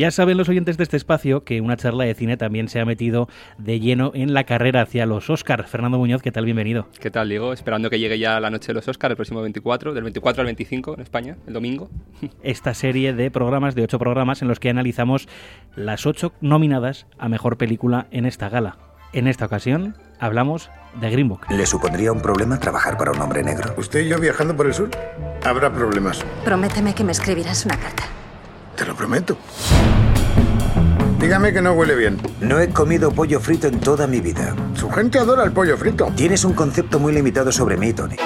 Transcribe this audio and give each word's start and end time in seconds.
Ya 0.00 0.10
saben 0.10 0.38
los 0.38 0.48
oyentes 0.48 0.78
de 0.78 0.84
este 0.84 0.96
espacio 0.96 1.44
que 1.44 1.60
una 1.60 1.76
charla 1.76 2.04
de 2.04 2.14
cine 2.14 2.38
también 2.38 2.68
se 2.68 2.80
ha 2.80 2.86
metido 2.86 3.28
de 3.58 3.80
lleno 3.80 4.12
en 4.14 4.32
la 4.32 4.44
carrera 4.44 4.80
hacia 4.80 5.04
los 5.04 5.28
Oscars. 5.28 5.68
Fernando 5.68 5.98
Muñoz, 5.98 6.22
¿qué 6.22 6.32
tal? 6.32 6.46
Bienvenido. 6.46 6.88
¿Qué 6.98 7.10
tal, 7.10 7.28
Diego? 7.28 7.52
Esperando 7.52 7.90
que 7.90 7.98
llegue 7.98 8.18
ya 8.18 8.40
la 8.40 8.48
noche 8.48 8.68
de 8.68 8.72
los 8.72 8.88
Oscars, 8.88 9.10
el 9.10 9.16
próximo 9.16 9.42
24, 9.42 9.92
del 9.92 10.02
24 10.02 10.40
al 10.40 10.46
25 10.46 10.94
en 10.94 11.00
España, 11.02 11.36
el 11.46 11.52
domingo. 11.52 11.90
Esta 12.42 12.72
serie 12.72 13.12
de 13.12 13.30
programas, 13.30 13.74
de 13.74 13.82
ocho 13.82 13.98
programas, 13.98 14.40
en 14.40 14.48
los 14.48 14.58
que 14.58 14.70
analizamos 14.70 15.28
las 15.76 16.06
ocho 16.06 16.32
nominadas 16.40 17.06
a 17.18 17.28
Mejor 17.28 17.58
Película 17.58 18.06
en 18.10 18.24
esta 18.24 18.48
gala. 18.48 18.78
En 19.12 19.26
esta 19.26 19.44
ocasión 19.44 19.96
hablamos 20.18 20.70
de 20.98 21.10
Green 21.10 21.28
Book. 21.28 21.42
¿Le 21.50 21.66
supondría 21.66 22.10
un 22.10 22.22
problema 22.22 22.58
trabajar 22.58 22.96
para 22.96 23.12
un 23.12 23.20
hombre 23.20 23.42
negro? 23.42 23.74
¿Usted 23.76 24.00
y 24.00 24.08
yo 24.08 24.18
viajando 24.18 24.56
por 24.56 24.66
el 24.66 24.72
sur? 24.72 24.88
Habrá 25.44 25.70
problemas. 25.70 26.24
Prométeme 26.42 26.94
que 26.94 27.04
me 27.04 27.12
escribirás 27.12 27.66
una 27.66 27.76
carta. 27.76 28.04
Te 28.80 28.86
lo 28.86 28.94
prometo. 28.94 29.36
Dígame 31.20 31.52
que 31.52 31.60
no 31.60 31.74
huele 31.74 31.94
bien. 31.94 32.16
No 32.40 32.58
he 32.58 32.70
comido 32.70 33.12
pollo 33.12 33.40
frito 33.40 33.66
en 33.66 33.78
toda 33.78 34.06
mi 34.06 34.20
vida. 34.20 34.56
Su 34.74 34.88
gente 34.88 35.18
adora 35.18 35.44
el 35.44 35.52
pollo 35.52 35.76
frito. 35.76 36.10
Tienes 36.16 36.44
un 36.44 36.54
concepto 36.54 36.98
muy 36.98 37.12
limitado 37.12 37.52
sobre 37.52 37.76
mí, 37.76 37.92
Tony. 37.92 38.16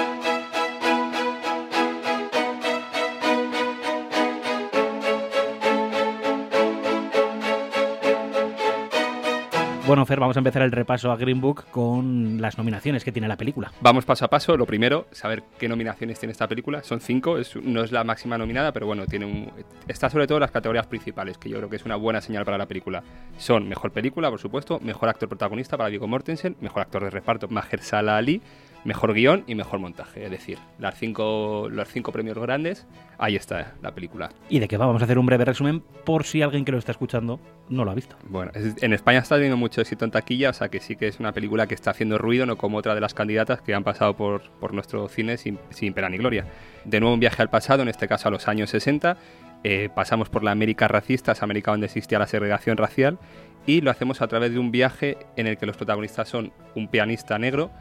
Bueno, 9.87 10.03
Fer, 10.07 10.19
vamos 10.19 10.35
a 10.35 10.39
empezar 10.39 10.63
el 10.63 10.71
repaso 10.71 11.11
a 11.11 11.15
Green 11.15 11.39
Book 11.39 11.65
con 11.69 12.41
las 12.41 12.57
nominaciones 12.57 13.03
que 13.03 13.11
tiene 13.11 13.27
la 13.27 13.37
película. 13.37 13.71
Vamos 13.81 14.03
paso 14.03 14.25
a 14.25 14.27
paso. 14.27 14.57
Lo 14.57 14.65
primero, 14.65 15.05
saber 15.11 15.43
qué 15.59 15.69
nominaciones 15.69 16.17
tiene 16.17 16.31
esta 16.31 16.47
película. 16.47 16.81
Son 16.81 16.99
cinco, 16.99 17.37
no 17.61 17.83
es 17.83 17.91
la 17.91 18.03
máxima 18.03 18.35
nominada, 18.35 18.71
pero 18.71 18.87
bueno, 18.87 19.05
tiene 19.05 19.25
un, 19.25 19.51
está 19.87 20.09
sobre 20.09 20.25
todo 20.25 20.39
en 20.39 20.41
las 20.41 20.49
categorías 20.49 20.87
principales, 20.87 21.37
que 21.37 21.49
yo 21.49 21.57
creo 21.57 21.69
que 21.69 21.75
es 21.75 21.85
una 21.85 21.97
buena 21.97 22.19
señal 22.19 22.45
para 22.45 22.57
la 22.57 22.65
película. 22.65 23.03
Son 23.37 23.69
mejor 23.69 23.91
película, 23.91 24.31
por 24.31 24.39
supuesto, 24.39 24.79
mejor 24.79 25.07
actor 25.07 25.29
protagonista 25.29 25.77
para 25.77 25.89
Viggo 25.89 26.07
Mortensen, 26.07 26.55
mejor 26.61 26.81
actor 26.81 27.03
de 27.03 27.11
reparto 27.11 27.47
Mahershala 27.47 28.17
Ali, 28.17 28.41
mejor 28.85 29.13
guion 29.13 29.43
y 29.47 29.55
mejor 29.55 29.79
montaje. 29.79 30.23
Es 30.23 30.31
decir, 30.31 30.57
las 30.79 30.97
cinco, 30.97 31.67
los 31.69 31.89
cinco 31.89 32.11
premios 32.11 32.37
grandes, 32.37 32.87
ahí 33.17 33.35
está 33.35 33.73
la 33.81 33.93
película. 33.93 34.29
¿Y 34.47 34.59
de 34.59 34.67
qué 34.67 34.77
va? 34.77 34.85
Vamos 34.85 35.01
a 35.01 35.05
hacer 35.05 35.19
un 35.19 35.25
breve 35.25 35.43
resumen 35.43 35.81
por 36.05 36.23
si 36.23 36.41
alguien 36.41 36.63
que 36.63 36.71
lo 36.71 36.77
está 36.77 36.91
escuchando 36.91 37.39
no 37.67 37.83
lo 37.83 37.91
ha 37.91 37.95
visto. 37.95 38.15
Bueno, 38.29 38.51
en 38.53 38.93
España 38.93 39.19
está 39.19 39.35
teniendo 39.35 39.57
mucho 39.57 39.81
éxito 39.81 40.05
en 40.05 40.11
taquilla, 40.11 40.51
o 40.51 40.53
sea 40.53 40.69
que 40.69 40.79
sí 40.79 40.95
que 40.95 41.07
es 41.07 41.19
una 41.19 41.33
película 41.33 41.67
que 41.67 41.73
está 41.73 41.91
haciendo 41.91 42.17
ruido, 42.17 42.45
no 42.45 42.57
como 42.57 42.77
otra 42.77 42.95
de 42.95 43.01
las 43.01 43.13
candidatas 43.13 43.61
que 43.61 43.73
han 43.73 43.83
pasado 43.83 44.15
por, 44.15 44.49
por 44.59 44.73
nuestro 44.73 45.09
cine 45.09 45.37
sin, 45.37 45.59
sin 45.71 45.93
pena 45.93 46.07
ni 46.07 46.17
gloria. 46.17 46.45
De 46.85 46.99
nuevo 46.99 47.15
un 47.15 47.19
viaje 47.19 47.41
al 47.41 47.49
pasado, 47.49 47.81
en 47.81 47.89
este 47.89 48.07
caso 48.07 48.27
a 48.27 48.31
los 48.31 48.47
años 48.47 48.69
60. 48.69 49.17
Eh, 49.63 49.89
pasamos 49.95 50.29
por 50.29 50.43
la 50.43 50.51
América 50.51 50.87
racista, 50.87 51.31
esa 51.31 51.43
América 51.43 51.71
donde 51.71 51.87
existía 51.87 52.19
la 52.19 52.27
segregación 52.27 52.77
racial, 52.77 53.17
y 53.65 53.81
lo 53.81 53.89
hacemos 53.89 54.21
a 54.21 54.27
través 54.27 54.51
de 54.51 54.59
un 54.59 54.69
viaje 54.69 55.17
en 55.37 55.47
el 55.47 55.57
que 55.57 55.65
los 55.65 55.75
protagonistas 55.75 56.29
son 56.29 56.53
un 56.75 56.87
pianista 56.87 57.39
negro 57.39 57.71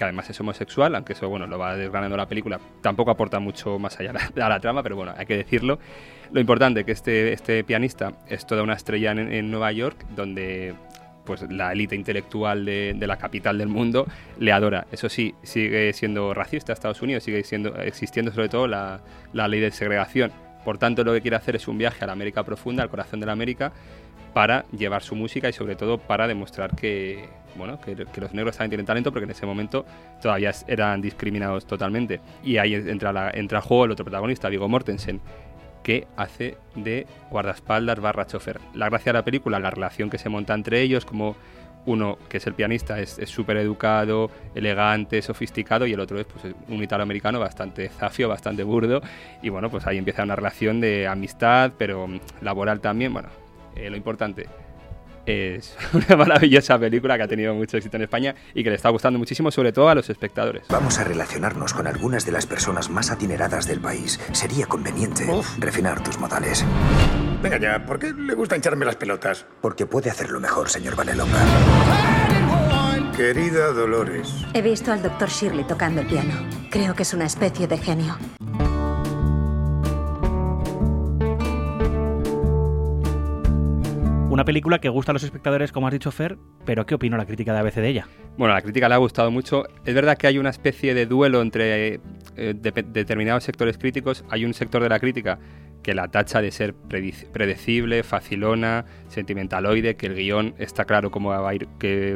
que 0.00 0.04
además 0.04 0.30
es 0.30 0.40
homosexual, 0.40 0.94
aunque 0.94 1.12
eso 1.12 1.28
bueno 1.28 1.46
lo 1.46 1.58
va 1.58 1.76
desgranando 1.76 2.16
la 2.16 2.26
película, 2.26 2.58
tampoco 2.80 3.10
aporta 3.10 3.38
mucho 3.38 3.78
más 3.78 4.00
allá 4.00 4.14
a 4.34 4.48
la, 4.48 4.58
trama, 4.58 4.82
pero 4.82 4.96
bueno, 4.96 5.12
hay 5.14 5.26
que 5.26 5.36
decirlo. 5.36 5.78
Lo 6.32 6.40
importante 6.40 6.84
que 6.84 6.92
este, 6.92 7.34
este 7.34 7.62
pianista 7.64 8.14
es 8.26 8.46
toda 8.46 8.62
una 8.62 8.72
estrella 8.72 9.12
en, 9.12 9.30
en 9.30 9.50
Nueva 9.50 9.70
York, 9.72 10.06
donde 10.16 10.74
pues 11.26 11.42
la 11.50 11.72
élite 11.72 11.96
intelectual 11.96 12.64
de, 12.64 12.94
de, 12.96 13.06
la 13.06 13.18
capital 13.18 13.58
del 13.58 13.68
mundo 13.68 14.06
le 14.38 14.52
adora. 14.52 14.86
Eso 14.90 15.10
sí, 15.10 15.34
sigue 15.42 15.92
siendo 15.92 16.32
racista 16.32 16.72
Estados 16.72 17.02
Unidos, 17.02 17.22
sigue 17.22 17.44
siendo, 17.44 17.76
existiendo 17.76 18.32
sobre 18.32 18.48
todo 18.48 18.66
la, 18.66 19.02
la 19.34 19.48
ley 19.48 19.60
de 19.60 19.70
segregación. 19.70 20.32
Por 20.64 20.78
tanto, 20.78 21.04
lo 21.04 21.12
que 21.12 21.20
quiere 21.20 21.36
hacer 21.36 21.56
es 21.56 21.68
un 21.68 21.76
viaje 21.76 22.04
a 22.04 22.06
la 22.06 22.14
América 22.14 22.42
profunda, 22.42 22.82
al 22.82 22.88
corazón 22.88 23.20
de 23.20 23.26
la 23.26 23.32
América, 23.32 23.72
para 24.32 24.64
llevar 24.70 25.02
su 25.02 25.14
música 25.14 25.48
y 25.48 25.52
sobre 25.52 25.76
todo 25.76 25.98
para 25.98 26.26
demostrar 26.26 26.74
que, 26.74 27.28
bueno, 27.56 27.80
que, 27.80 27.94
los 27.94 28.32
negros 28.32 28.56
también 28.56 28.70
tienen 28.70 28.86
talento 28.86 29.12
porque 29.12 29.24
en 29.24 29.30
ese 29.30 29.46
momento 29.46 29.84
todavía 30.22 30.52
eran 30.66 31.00
discriminados 31.00 31.66
totalmente. 31.66 32.20
Y 32.42 32.58
ahí 32.58 32.74
entra, 32.74 33.12
la, 33.12 33.30
entra 33.30 33.58
a 33.58 33.62
juego 33.62 33.86
el 33.86 33.90
otro 33.92 34.04
protagonista, 34.04 34.48
Viggo 34.48 34.68
Mortensen, 34.68 35.20
que 35.82 36.06
hace 36.16 36.56
de 36.74 37.06
guardaespaldas 37.30 38.00
barra 38.00 38.26
chofer. 38.26 38.60
La 38.74 38.88
gracia 38.88 39.12
de 39.12 39.18
la 39.18 39.24
película, 39.24 39.58
la 39.58 39.70
relación 39.70 40.10
que 40.10 40.18
se 40.18 40.28
monta 40.28 40.54
entre 40.54 40.80
ellos, 40.80 41.04
como 41.04 41.36
uno, 41.86 42.18
que 42.28 42.36
es 42.36 42.46
el 42.46 42.54
pianista, 42.54 43.00
es 43.00 43.18
súper 43.24 43.56
educado, 43.56 44.30
elegante, 44.54 45.22
sofisticado, 45.22 45.86
y 45.86 45.92
el 45.94 46.00
otro 46.00 46.20
es 46.20 46.26
pues, 46.26 46.54
un 46.68 46.82
italoamericano 46.82 47.40
bastante 47.40 47.88
zafio, 47.88 48.28
bastante 48.28 48.62
burdo, 48.62 49.00
y 49.42 49.48
bueno, 49.48 49.70
pues 49.70 49.86
ahí 49.86 49.96
empieza 49.96 50.22
una 50.22 50.36
relación 50.36 50.80
de 50.80 51.06
amistad, 51.06 51.72
pero 51.78 52.06
laboral 52.42 52.80
también, 52.80 53.12
bueno, 53.12 53.30
eh, 53.76 53.90
lo 53.90 53.96
importante, 53.96 54.46
es 55.26 55.76
una 55.92 56.16
maravillosa 56.16 56.78
película 56.78 57.16
que 57.16 57.22
ha 57.24 57.28
tenido 57.28 57.54
mucho 57.54 57.76
éxito 57.76 57.96
en 57.96 58.04
España 58.04 58.34
y 58.54 58.62
que 58.62 58.70
le 58.70 58.76
está 58.76 58.88
gustando 58.90 59.18
muchísimo, 59.18 59.50
sobre 59.50 59.72
todo 59.72 59.88
a 59.88 59.94
los 59.94 60.08
espectadores. 60.10 60.64
Vamos 60.68 60.98
a 60.98 61.04
relacionarnos 61.04 61.72
con 61.72 61.86
algunas 61.86 62.24
de 62.26 62.32
las 62.32 62.46
personas 62.46 62.90
más 62.90 63.10
adineradas 63.10 63.66
del 63.66 63.80
país. 63.80 64.20
Sería 64.32 64.66
conveniente 64.66 65.24
Uf. 65.30 65.58
refinar 65.58 66.02
tus 66.02 66.18
modales. 66.18 66.64
Venga 67.42 67.58
ya, 67.58 67.84
¿por 67.86 67.98
qué 67.98 68.12
le 68.12 68.34
gusta 68.34 68.56
hincharme 68.56 68.84
las 68.84 68.96
pelotas? 68.96 69.46
Porque 69.60 69.86
puede 69.86 70.10
hacerlo 70.10 70.40
mejor, 70.40 70.68
señor 70.68 70.96
Vanelonga. 70.96 71.40
Querida 73.16 73.72
Dolores. 73.72 74.46
He 74.54 74.62
visto 74.62 74.92
al 74.92 75.02
doctor 75.02 75.28
Shirley 75.28 75.64
tocando 75.64 76.00
el 76.00 76.06
piano. 76.06 76.32
Creo 76.70 76.94
que 76.94 77.02
es 77.02 77.12
una 77.12 77.26
especie 77.26 77.66
de 77.66 77.76
genio. 77.76 78.16
Una 84.40 84.46
película 84.46 84.78
que 84.78 84.88
gusta 84.88 85.12
a 85.12 85.14
los 85.14 85.22
espectadores, 85.22 85.70
como 85.70 85.86
has 85.86 85.92
dicho 85.92 86.10
Fer, 86.10 86.38
pero 86.64 86.86
¿qué 86.86 86.94
opinó 86.94 87.18
la 87.18 87.26
crítica 87.26 87.52
de 87.52 87.58
ABC 87.58 87.74
de 87.74 87.88
ella? 87.88 88.08
Bueno, 88.38 88.54
la 88.54 88.62
crítica 88.62 88.88
le 88.88 88.94
ha 88.94 88.96
gustado 88.96 89.30
mucho. 89.30 89.64
Es 89.84 89.94
verdad 89.94 90.16
que 90.16 90.28
hay 90.28 90.38
una 90.38 90.48
especie 90.48 90.94
de 90.94 91.04
duelo 91.04 91.42
entre 91.42 92.00
eh, 92.36 92.54
de, 92.54 92.84
determinados 92.90 93.44
sectores 93.44 93.76
críticos. 93.76 94.24
Hay 94.30 94.46
un 94.46 94.54
sector 94.54 94.82
de 94.82 94.88
la 94.88 94.98
crítica 94.98 95.38
que 95.82 95.92
la 95.92 96.08
tacha 96.08 96.40
de 96.40 96.52
ser 96.52 96.74
predecible, 96.74 98.02
facilona, 98.02 98.86
sentimentaloide, 99.08 99.96
que 99.96 100.06
el 100.06 100.14
guion 100.14 100.54
está 100.56 100.86
claro 100.86 101.10
cómo 101.10 101.28
va 101.28 101.46
a 101.46 101.54
ir, 101.54 101.68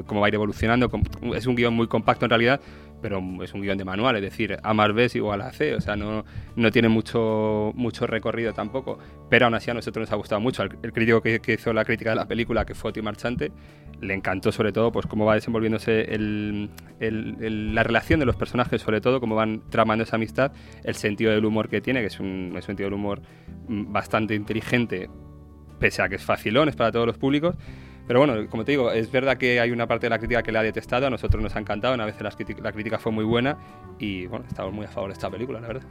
cómo 0.06 0.22
va 0.22 0.26
a 0.26 0.28
ir 0.28 0.34
evolucionando. 0.34 0.90
Es 1.34 1.46
un 1.46 1.56
guion 1.56 1.74
muy 1.74 1.88
compacto 1.88 2.24
en 2.24 2.30
realidad, 2.30 2.58
pero 3.04 3.22
es 3.42 3.52
un 3.52 3.60
guion 3.60 3.76
de 3.76 3.84
manual, 3.84 4.16
es 4.16 4.22
decir, 4.22 4.56
A 4.62 4.72
más 4.72 4.90
B 4.94 5.04
es 5.04 5.14
igual 5.14 5.42
a 5.42 5.52
C, 5.52 5.74
o 5.74 5.80
sea, 5.82 5.94
no, 5.94 6.24
no 6.56 6.70
tiene 6.70 6.88
mucho, 6.88 7.70
mucho 7.74 8.06
recorrido 8.06 8.54
tampoco, 8.54 8.98
pero 9.28 9.44
aún 9.44 9.54
así 9.54 9.70
a 9.70 9.74
nosotros 9.74 10.04
nos 10.04 10.12
ha 10.12 10.16
gustado 10.16 10.40
mucho. 10.40 10.62
El, 10.62 10.78
el 10.82 10.90
crítico 10.90 11.20
que, 11.20 11.38
que, 11.40 11.52
hizo 11.52 11.74
la 11.74 11.84
crítica 11.84 12.08
de 12.08 12.16
la 12.16 12.26
película, 12.26 12.64
que 12.64 12.74
fue 12.74 12.88
Oti 12.88 13.02
Marchante, 13.02 13.52
le 14.00 14.14
encantó 14.14 14.52
sobre 14.52 14.72
todo 14.72 14.90
pues 14.90 15.04
cómo 15.04 15.26
va 15.26 15.34
desenvolviéndose 15.34 16.14
el, 16.14 16.70
el, 16.98 17.74
la 17.74 17.82
relación 17.82 18.20
de 18.20 18.24
los 18.24 18.36
personajes, 18.36 18.80
sobre 18.80 19.02
todo 19.02 19.20
cómo 19.20 19.34
van 19.34 19.60
tramando 19.68 20.04
esa 20.04 20.16
amistad, 20.16 20.52
el 20.82 20.94
sentido 20.94 21.30
del 21.30 21.44
humor 21.44 21.68
que 21.68 21.82
tiene, 21.82 22.00
que 22.00 22.06
es 22.06 22.18
un, 22.20 22.52
un 22.54 22.62
sentido 22.62 22.86
del 22.86 22.94
humor 22.94 23.20
bastante 23.68 24.34
inteligente, 24.34 25.10
pese 25.78 26.00
a 26.00 26.08
que 26.08 26.14
es 26.14 26.24
facilón, 26.24 26.70
es 26.70 26.76
para 26.76 26.90
todos 26.90 27.06
los 27.06 27.18
públicos, 27.18 27.54
pero 28.06 28.18
bueno, 28.18 28.48
como 28.48 28.64
te 28.64 28.72
digo, 28.72 28.90
es 28.90 29.10
verdad 29.10 29.36
que 29.36 29.60
hay 29.60 29.70
una 29.70 29.86
parte 29.86 30.06
de 30.06 30.10
la 30.10 30.18
crítica 30.18 30.42
que 30.42 30.52
le 30.52 30.58
ha 30.58 30.62
detestado, 30.62 31.06
a 31.06 31.10
nosotros 31.10 31.42
nos 31.42 31.54
ha 31.56 31.58
encantado, 31.58 31.94
una 31.94 32.04
vez 32.04 32.20
la 32.20 32.30
crítica, 32.30 32.62
la 32.62 32.72
crítica 32.72 32.98
fue 32.98 33.12
muy 33.12 33.24
buena 33.24 33.56
y 33.98 34.26
bueno, 34.26 34.44
estamos 34.48 34.72
muy 34.72 34.86
a 34.86 34.88
favor 34.88 35.10
de 35.10 35.14
esta 35.14 35.30
película, 35.30 35.60
la 35.60 35.68
verdad. 35.68 35.84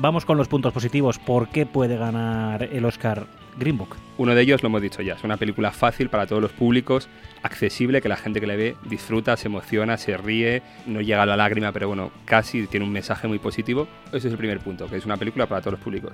Vamos 0.00 0.24
con 0.24 0.38
los 0.38 0.46
puntos 0.46 0.72
positivos. 0.72 1.18
¿Por 1.18 1.48
qué 1.48 1.66
puede 1.66 1.96
ganar 1.96 2.62
el 2.62 2.84
Oscar 2.84 3.26
Green 3.58 3.76
Book? 3.76 3.96
Uno 4.16 4.32
de 4.32 4.42
ellos 4.42 4.62
lo 4.62 4.68
hemos 4.68 4.80
dicho 4.80 5.02
ya, 5.02 5.14
es 5.14 5.24
una 5.24 5.36
película 5.36 5.72
fácil 5.72 6.08
para 6.08 6.24
todos 6.24 6.40
los 6.40 6.52
públicos, 6.52 7.08
accesible, 7.42 8.00
que 8.00 8.08
la 8.08 8.16
gente 8.16 8.40
que 8.40 8.46
le 8.46 8.56
ve 8.56 8.76
disfruta, 8.84 9.36
se 9.36 9.48
emociona, 9.48 9.96
se 9.96 10.16
ríe, 10.16 10.62
no 10.86 11.00
llega 11.00 11.24
a 11.24 11.26
la 11.26 11.36
lágrima, 11.36 11.72
pero 11.72 11.88
bueno, 11.88 12.12
casi 12.26 12.68
tiene 12.68 12.86
un 12.86 12.92
mensaje 12.92 13.26
muy 13.26 13.40
positivo. 13.40 13.88
Ese 14.12 14.28
es 14.28 14.32
el 14.32 14.38
primer 14.38 14.60
punto, 14.60 14.86
que 14.86 14.96
es 14.96 15.04
una 15.04 15.16
película 15.16 15.46
para 15.46 15.60
todos 15.62 15.72
los 15.72 15.80
públicos. 15.80 16.12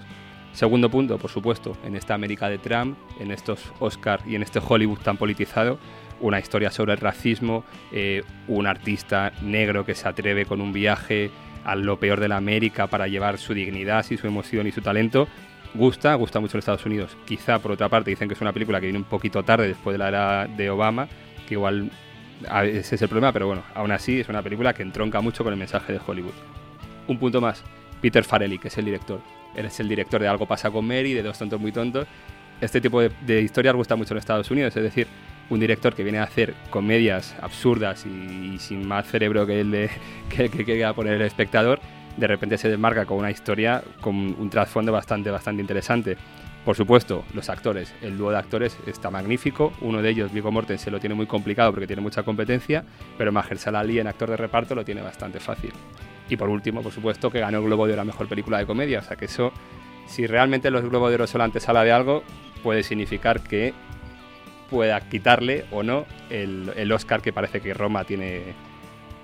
Segundo 0.54 0.88
punto, 0.88 1.18
por 1.18 1.30
supuesto, 1.30 1.76
en 1.84 1.94
esta 1.94 2.14
América 2.14 2.48
de 2.48 2.56
Trump, 2.56 2.96
en 3.20 3.32
estos 3.32 3.70
Oscar 3.80 4.20
y 4.26 4.34
en 4.34 4.42
este 4.42 4.60
Hollywood 4.66 5.00
tan 5.00 5.18
politizado, 5.18 5.78
una 6.22 6.38
historia 6.38 6.70
sobre 6.70 6.92
el 6.92 7.00
racismo, 7.00 7.64
eh, 7.92 8.22
un 8.48 8.66
artista 8.66 9.32
negro 9.42 9.84
que 9.84 9.94
se 9.94 10.08
atreve 10.08 10.46
con 10.46 10.62
un 10.62 10.72
viaje 10.72 11.30
a 11.64 11.74
lo 11.74 11.98
peor 11.98 12.20
de 12.20 12.28
la 12.28 12.36
América 12.36 12.86
para 12.86 13.08
llevar 13.08 13.38
su 13.38 13.54
dignidad 13.54 14.04
y 14.10 14.16
su 14.16 14.26
emoción 14.26 14.66
y 14.66 14.72
su 14.72 14.80
talento. 14.80 15.28
Gusta, 15.74 16.14
gusta 16.14 16.38
mucho 16.40 16.56
en 16.56 16.60
Estados 16.60 16.86
Unidos. 16.86 17.16
Quizá, 17.24 17.58
por 17.58 17.72
otra 17.72 17.88
parte, 17.88 18.10
dicen 18.10 18.28
que 18.28 18.34
es 18.34 18.40
una 18.40 18.52
película 18.52 18.80
que 18.80 18.86
viene 18.86 18.98
un 18.98 19.04
poquito 19.04 19.42
tarde 19.42 19.68
después 19.68 19.94
de 19.94 19.98
la 19.98 20.08
era 20.08 20.46
de 20.46 20.70
Obama, 20.70 21.08
que 21.48 21.54
igual 21.54 21.90
ese 22.64 22.94
es 22.94 23.02
el 23.02 23.08
problema, 23.08 23.32
pero 23.32 23.46
bueno, 23.46 23.62
aún 23.74 23.90
así 23.90 24.20
es 24.20 24.28
una 24.28 24.42
película 24.42 24.72
que 24.74 24.82
entronca 24.82 25.20
mucho 25.20 25.42
con 25.42 25.52
el 25.52 25.58
mensaje 25.58 25.92
de 25.92 26.00
Hollywood. 26.04 26.34
Un 27.08 27.18
punto 27.18 27.40
más, 27.40 27.64
Peter 28.00 28.24
Farrelly, 28.24 28.58
que 28.58 28.68
es 28.68 28.78
el 28.78 28.84
director. 28.84 29.20
Él 29.56 29.66
es 29.66 29.80
el 29.80 29.88
director 29.88 30.20
de 30.20 30.28
Algo 30.28 30.46
pasa 30.46 30.70
con 30.70 30.86
Mary, 30.86 31.14
de 31.14 31.22
Dos 31.22 31.38
tontos 31.38 31.60
muy 31.60 31.72
tontos. 31.72 32.06
Este 32.60 32.80
tipo 32.80 33.00
de, 33.00 33.10
de 33.26 33.42
historias 33.42 33.74
gusta 33.74 33.96
mucho 33.96 34.14
en 34.14 34.18
Estados 34.18 34.50
Unidos, 34.50 34.76
es 34.76 34.82
decir, 34.82 35.06
un 35.50 35.60
director 35.60 35.94
que 35.94 36.02
viene 36.02 36.18
a 36.18 36.24
hacer 36.24 36.54
comedias 36.70 37.34
absurdas 37.40 38.06
y, 38.06 38.58
sin 38.58 38.86
más 38.86 39.06
cerebro 39.06 39.46
que 39.46 39.60
el 39.60 39.70
de 39.70 39.90
que, 40.28 40.48
que, 40.48 40.64
que 40.64 40.84
a 40.84 40.92
poner 40.92 41.14
el 41.14 41.22
espectador, 41.22 41.80
de 42.16 42.26
repente 42.26 42.58
se 42.58 42.68
desmarca 42.68 43.06
con 43.06 43.18
una 43.18 43.30
historia 43.30 43.82
con 44.00 44.14
un 44.14 44.50
trasfondo 44.50 44.92
bastante, 44.92 45.30
bastante 45.30 45.60
interesante. 45.60 46.16
Por 46.64 46.76
supuesto, 46.76 47.24
los 47.34 47.50
actores, 47.50 47.92
el 48.00 48.16
dúo 48.16 48.30
de 48.30 48.38
actores 48.38 48.78
está 48.86 49.10
magnífico. 49.10 49.74
Uno 49.82 50.00
de 50.00 50.08
ellos, 50.08 50.32
Viggo 50.32 50.50
Mortensen, 50.50 50.94
lo 50.94 51.00
tiene 51.00 51.14
muy 51.14 51.26
complicado 51.26 51.72
porque 51.72 51.86
tiene 51.86 52.00
mucha 52.00 52.22
competencia, 52.22 52.84
pero 53.18 53.32
Mahershala 53.32 53.80
Ali 53.80 53.98
en 53.98 54.06
actor 54.06 54.30
de 54.30 54.38
reparto 54.38 54.74
lo 54.74 54.82
tiene 54.82 55.02
bastante 55.02 55.40
fácil. 55.40 55.72
Y 56.30 56.36
por 56.36 56.48
último, 56.48 56.82
por 56.82 56.92
supuesto, 56.92 57.30
que 57.30 57.40
ganó 57.40 57.58
el 57.58 57.64
Globo 57.64 57.86
de 57.86 57.92
Oro 57.92 58.02
a 58.02 58.06
Mejor 58.06 58.28
Película 58.28 58.58
de 58.58 58.66
Comedia. 58.66 59.00
O 59.00 59.02
sea 59.02 59.16
que 59.16 59.26
eso, 59.26 59.52
si 60.06 60.26
realmente 60.26 60.70
los 60.70 60.82
Globos 60.88 61.10
de 61.10 61.16
Oro 61.16 61.26
son 61.26 61.40
la 61.40 61.44
antesala 61.44 61.84
de 61.84 61.92
algo, 61.92 62.22
puede 62.62 62.82
significar 62.82 63.42
que 63.42 63.74
pueda 64.74 65.00
quitarle 65.02 65.66
o 65.70 65.84
no 65.84 66.04
el, 66.30 66.72
el 66.74 66.90
Oscar 66.90 67.22
que 67.22 67.32
parece 67.32 67.60
que 67.60 67.72
Roma 67.74 68.02
tiene, 68.02 68.42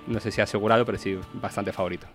no 0.06 0.20
sé 0.20 0.30
si 0.30 0.40
asegurado, 0.40 0.86
pero 0.86 0.96
sí 0.96 1.18
bastante 1.32 1.72
favorito. 1.72 2.06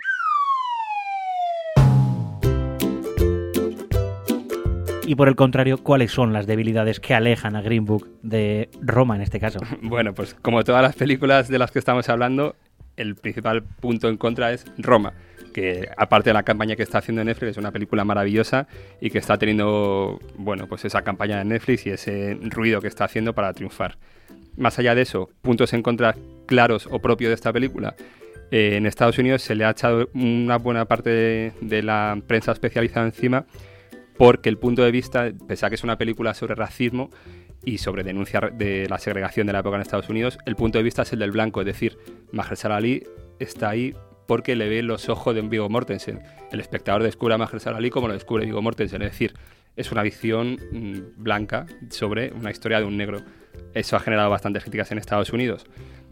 Y 5.06 5.16
por 5.16 5.28
el 5.28 5.36
contrario, 5.36 5.80
¿cuáles 5.80 6.14
son 6.14 6.32
las 6.32 6.48
debilidades 6.48 7.02
que 7.02 7.14
alejan 7.14 7.58
a 7.58 7.62
Green 7.62 7.84
Book 7.84 8.08
de 8.24 8.70
Roma 8.82 9.18
en 9.18 9.22
este 9.22 9.42
caso? 9.42 9.60
Bueno, 9.82 10.14
pues 10.14 10.34
como 10.36 10.64
todas 10.64 10.82
las 10.82 10.96
películas 10.96 11.50
de 11.50 11.60
las 11.60 11.72
que 11.72 11.80
estamos 11.80 12.08
hablando, 12.08 12.56
el 12.96 13.16
principal 13.16 13.64
punto 13.64 14.08
en 14.08 14.16
contra 14.16 14.54
es 14.54 14.66
Roma, 14.78 15.12
que 15.56 15.88
aparte 15.96 16.32
de 16.32 16.34
la 16.34 16.44
campaña 16.44 16.76
que 16.76 16.84
está 16.84 16.98
haciendo 16.98 17.24
Netflix, 17.24 17.52
es 17.52 17.58
una 17.58 17.72
película 17.72 18.04
maravillosa 18.04 18.68
y 19.00 19.10
que 19.10 19.20
está 19.20 19.38
teniendo, 19.38 20.20
bueno, 20.38 20.68
pues 20.68 20.84
esa 20.84 21.02
campaña 21.02 21.38
de 21.38 21.46
Netflix 21.46 21.86
y 21.86 21.92
ese 21.92 22.38
ruido 22.42 22.82
que 22.82 22.90
está 22.90 23.06
haciendo 23.06 23.34
para 23.34 23.54
triunfar. 23.54 23.98
Más 24.58 24.78
allá 24.80 24.94
de 24.96 25.04
eso, 25.04 25.30
puntos 25.42 25.72
en 25.72 25.82
contra 25.82 26.14
claros 26.46 26.90
o 26.92 27.00
propios 27.00 27.30
de 27.30 27.36
esta 27.36 27.54
película. 27.54 27.96
Eh, 28.52 28.76
en 28.76 28.86
Estados 28.86 29.18
Unidos 29.18 29.44
se 29.44 29.56
le 29.56 29.64
ha 29.64 29.70
echado 29.70 30.10
una 30.14 30.58
buena 30.58 30.84
parte 30.84 31.54
de, 31.62 31.84
la 31.84 32.22
prensa 32.28 32.52
especializada 32.52 33.06
encima 33.06 33.46
porque 34.18 34.50
el 34.50 34.58
punto 34.58 34.84
de 34.84 34.92
vista, 34.92 35.32
pese 35.48 35.66
a 35.66 35.70
que 35.70 35.76
es 35.76 35.86
una 35.86 35.98
película 35.98 36.34
sobre 36.34 36.56
racismo 36.56 37.12
y 37.64 37.78
sobre 37.78 38.04
denuncia 38.04 38.42
de 38.42 38.90
la 38.90 39.00
segregación 39.00 39.48
de 39.48 39.54
la 39.54 39.60
época 39.60 39.78
en 39.78 39.84
Estados 39.84 40.10
Unidos, 40.10 40.38
el 40.46 40.58
punto 40.58 40.80
de 40.80 40.84
vista 40.84 41.04
es 41.04 41.14
el 41.14 41.20
del 41.20 41.32
blanco, 41.32 41.62
es 41.62 41.66
decir, 41.66 41.98
Mahershala 42.34 42.76
Ali 42.76 43.08
está 43.40 43.70
ahí 43.70 43.94
porque 44.26 44.56
le 44.56 44.70
ve 44.70 44.82
los 44.84 45.10
ojos 45.10 45.36
de 45.36 45.42
Viggo 45.42 45.70
Mortensen. 45.70 46.22
El 46.52 46.60
espectador 46.60 47.04
descubre 47.04 47.36
a 47.36 47.38
Mahershala 47.38 47.78
Ali 47.78 47.90
como 47.90 48.08
lo 48.08 48.14
descubre 48.14 48.46
Viggo 48.46 48.62
Mortensen, 48.62 49.02
es 49.02 49.12
decir, 49.12 49.34
es 49.76 49.92
una 49.92 50.04
visión 50.04 50.58
mm, 50.72 51.22
blanca 51.22 51.66
sobre 51.90 52.32
una 52.32 52.52
historia 52.52 52.80
de 52.80 52.86
un 52.86 52.98
negro. 52.98 53.22
Eso 53.74 53.96
ha 53.96 54.00
generado 54.00 54.30
bastantes 54.30 54.64
críticas 54.64 54.92
en 54.92 54.98
Estados 54.98 55.32
Unidos. 55.32 55.66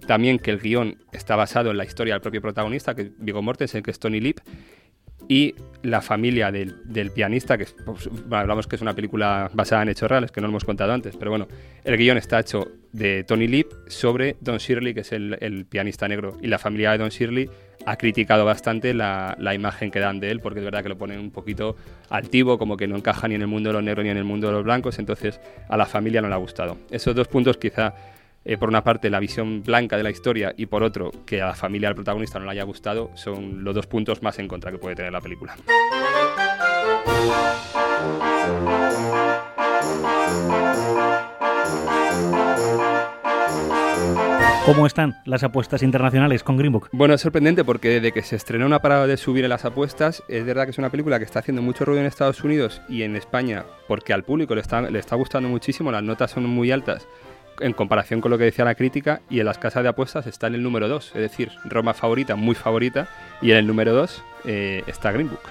También 0.07 0.37
que 0.37 0.51
el 0.51 0.59
guion 0.59 0.97
está 1.13 1.35
basado 1.35 1.71
en 1.71 1.77
la 1.77 1.85
historia 1.85 2.13
del 2.13 2.21
propio 2.21 2.41
protagonista, 2.41 2.93
que 2.93 3.03
es 3.03 3.11
Viggo 3.17 3.41
Mortensen, 3.41 3.83
que 3.83 3.91
es 3.91 3.99
Tony 3.99 4.19
Lip, 4.19 4.39
y 5.27 5.55
la 5.83 6.01
familia 6.01 6.51
del, 6.51 6.75
del 6.85 7.11
pianista, 7.11 7.57
que 7.57 7.67
pues, 7.85 8.09
hablamos 8.31 8.67
que 8.67 8.77
es 8.77 8.81
una 8.81 8.93
película 8.93 9.51
basada 9.53 9.83
en 9.83 9.89
hechos 9.89 10.09
reales, 10.09 10.31
que 10.31 10.39
no 10.39 10.47
lo 10.47 10.51
hemos 10.51 10.63
contado 10.63 10.93
antes, 10.93 11.17
pero 11.17 11.31
bueno, 11.31 11.47
el 11.83 11.97
guion 11.97 12.17
está 12.17 12.39
hecho 12.39 12.71
de 12.93 13.23
Tony 13.25 13.47
Lip 13.47 13.71
sobre 13.87 14.37
Don 14.39 14.57
Shirley, 14.57 14.93
que 14.93 15.01
es 15.01 15.11
el, 15.11 15.37
el 15.41 15.65
pianista 15.65 16.07
negro, 16.07 16.37
y 16.41 16.47
la 16.47 16.57
familia 16.57 16.91
de 16.91 16.99
Don 16.99 17.09
Shirley 17.09 17.49
ha 17.85 17.97
criticado 17.97 18.45
bastante 18.45 18.93
la, 18.93 19.35
la, 19.39 19.53
imagen 19.53 19.91
que 19.91 19.99
dan 19.99 20.21
de 20.21 20.31
él, 20.31 20.39
porque 20.39 20.59
es 20.59 20.65
verdad 20.65 20.83
que 20.83 20.89
lo 20.89 20.97
ponen 20.97 21.19
un 21.19 21.31
poquito 21.31 21.75
altivo, 22.09 22.57
como 22.57 22.77
que 22.77 22.87
no 22.87 22.95
encaja 22.95 23.27
ni 23.27 23.35
en 23.35 23.41
el 23.41 23.47
mundo 23.47 23.69
de 23.69 23.73
los 23.73 23.83
negros 23.83 24.05
ni 24.05 24.11
en 24.11 24.17
el 24.17 24.23
mundo 24.23 24.47
de 24.47 24.53
los 24.53 24.63
blancos, 24.63 24.99
entonces 24.99 25.41
a 25.67 25.75
la 25.75 25.85
familia 25.85 26.21
no 26.21 26.29
le 26.29 26.35
ha 26.35 26.37
gustado. 26.37 26.77
Esos 26.91 27.13
dos 27.13 27.27
puntos 27.27 27.57
quizá 27.57 27.93
eh, 28.45 28.57
por 28.57 28.69
una 28.69 28.83
parte 28.83 29.09
la 29.09 29.19
visión 29.19 29.63
blanca 29.63 29.97
de 29.97 30.03
la 30.03 30.09
historia 30.09 30.53
y 30.57 30.65
por 30.65 30.83
otro 30.83 31.11
que 31.25 31.41
a 31.41 31.47
la 31.47 31.55
familia 31.55 31.89
del 31.89 31.95
protagonista 31.95 32.39
no 32.39 32.45
le 32.45 32.51
haya 32.51 32.63
gustado, 32.63 33.11
son 33.15 33.63
los 33.63 33.73
dos 33.73 33.87
puntos 33.87 34.21
más 34.21 34.39
en 34.39 34.47
contra 34.47 34.71
que 34.71 34.77
puede 34.77 34.95
tener 34.95 35.11
la 35.11 35.21
película. 35.21 35.55
¿Cómo 44.65 44.87
están 44.87 45.21
las 45.25 45.43
apuestas 45.43 45.83
internacionales 45.83 46.41
con 46.41 46.55
Green 46.55 46.71
Book? 46.71 46.87
Bueno, 46.93 47.13
es 47.13 47.19
sorprendente 47.19 47.65
porque 47.65 47.89
desde 47.89 48.13
que 48.13 48.21
se 48.21 48.37
estrenó 48.37 48.65
una 48.65 48.79
parada 48.79 49.05
de 49.07 49.17
subir 49.17 49.43
en 49.43 49.49
las 49.49 49.65
apuestas, 49.65 50.23
es 50.29 50.45
verdad 50.45 50.63
que 50.63 50.71
es 50.71 50.77
una 50.77 50.89
película 50.89 51.19
que 51.19 51.25
está 51.25 51.39
haciendo 51.39 51.61
mucho 51.61 51.83
ruido 51.83 51.99
en 51.99 52.07
Estados 52.07 52.41
Unidos 52.45 52.81
y 52.87 53.03
en 53.03 53.17
España 53.17 53.65
porque 53.89 54.13
al 54.13 54.23
público 54.23 54.55
le 54.55 54.61
está, 54.61 54.79
le 54.81 54.99
está 54.99 55.17
gustando 55.17 55.49
muchísimo, 55.49 55.91
las 55.91 56.01
notas 56.01 56.31
son 56.31 56.45
muy 56.45 56.71
altas 56.71 57.05
en 57.59 57.73
comparación 57.73 58.21
con 58.21 58.31
lo 58.31 58.37
que 58.37 58.45
decía 58.45 58.65
la 58.65 58.75
crítica, 58.75 59.21
y 59.29 59.39
en 59.39 59.45
las 59.45 59.57
casas 59.57 59.83
de 59.83 59.89
apuestas 59.89 60.27
está 60.27 60.47
en 60.47 60.55
el 60.55 60.63
número 60.63 60.87
2, 60.87 61.11
es 61.15 61.21
decir, 61.21 61.51
Roma 61.65 61.93
favorita, 61.93 62.35
muy 62.35 62.55
favorita, 62.55 63.07
y 63.41 63.51
en 63.51 63.57
el 63.57 63.67
número 63.67 63.93
2 63.93 64.23
eh, 64.45 64.83
está 64.87 65.11
Green 65.11 65.29
Book. 65.29 65.41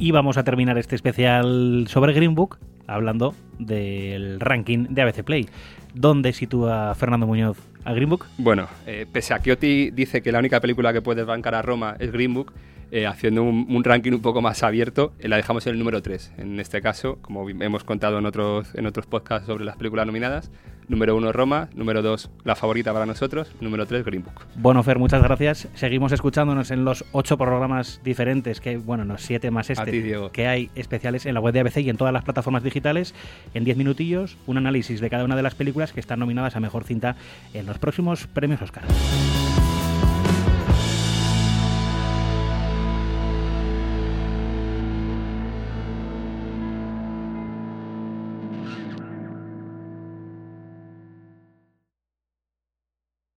Y 0.00 0.12
vamos 0.12 0.38
a 0.38 0.44
terminar 0.44 0.78
este 0.78 0.94
especial 0.94 1.86
sobre 1.88 2.12
Green 2.14 2.34
Book 2.34 2.58
hablando 2.86 3.34
del 3.58 4.40
ranking 4.40 4.86
de 4.90 5.02
ABC 5.02 5.22
Play. 5.22 5.48
¿Dónde 5.92 6.32
sitúa 6.32 6.94
Fernando 6.94 7.26
Muñoz 7.26 7.58
a 7.88 7.94
Green 7.94 8.10
Book? 8.10 8.26
Bueno, 8.36 8.68
eh, 8.86 9.06
pese 9.10 9.32
a 9.32 9.38
que 9.38 9.52
Oti 9.52 9.90
dice 9.90 10.20
que 10.20 10.30
la 10.30 10.38
única 10.38 10.60
película 10.60 10.92
que 10.92 11.00
puede 11.00 11.24
bancar 11.24 11.54
a 11.54 11.62
Roma 11.62 11.96
es 11.98 12.12
Green 12.12 12.34
Book, 12.34 12.52
eh, 12.90 13.06
haciendo 13.06 13.42
un, 13.42 13.66
un, 13.68 13.84
ranking 13.84 14.12
un 14.12 14.22
poco 14.22 14.40
más 14.40 14.62
abierto, 14.62 15.12
eh, 15.18 15.28
la 15.28 15.36
dejamos 15.36 15.66
en 15.66 15.74
el 15.74 15.78
número 15.78 16.02
3. 16.02 16.32
En 16.38 16.58
este 16.60 16.80
caso, 16.80 17.18
como 17.20 17.48
hemos 17.48 17.84
contado 17.84 18.18
en 18.18 18.26
otros, 18.26 18.74
en 18.74 18.86
otros 18.86 19.06
podcasts 19.06 19.46
sobre 19.46 19.64
las 19.64 19.76
películas 19.76 20.06
nominadas, 20.06 20.50
número 20.88 21.16
1 21.16 21.32
Roma, 21.32 21.68
número 21.74 22.02
2 22.02 22.30
la 22.44 22.56
favorita 22.56 22.92
para 22.92 23.06
nosotros, 23.06 23.54
número 23.60 23.86
3 23.86 24.04
Green 24.04 24.24
Book. 24.24 24.46
Bueno, 24.56 24.82
Fer, 24.82 24.98
muchas 24.98 25.22
gracias. 25.22 25.68
Seguimos 25.74 26.12
escuchándonos 26.12 26.70
en 26.70 26.84
los 26.84 27.04
ocho 27.12 27.36
programas 27.36 28.00
diferentes, 28.02 28.60
que 28.60 28.78
bueno, 28.78 29.04
los 29.04 29.22
siete 29.22 29.50
más 29.50 29.70
este, 29.70 29.90
ti, 29.90 30.12
que 30.32 30.46
hay 30.46 30.70
especiales 30.74 31.26
en 31.26 31.34
la 31.34 31.40
web 31.40 31.52
de 31.52 31.60
ABC 31.60 31.78
y 31.78 31.90
en 31.90 31.96
todas 31.96 32.12
las 32.12 32.24
plataformas 32.24 32.62
digitales. 32.62 33.14
En 33.54 33.64
10 33.64 33.76
minutillos, 33.76 34.36
un 34.46 34.56
análisis 34.56 35.00
de 35.00 35.10
cada 35.10 35.24
una 35.24 35.36
de 35.36 35.42
las 35.42 35.54
películas 35.54 35.92
que 35.92 36.00
están 36.00 36.20
nominadas 36.20 36.56
a 36.56 36.60
Mejor 36.60 36.84
Cinta 36.84 37.16
en 37.54 37.66
los 37.66 37.78
próximos 37.78 38.26
premios 38.26 38.62
Oscar. 38.62 38.84